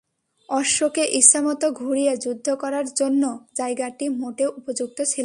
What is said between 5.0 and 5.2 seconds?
ছিল না।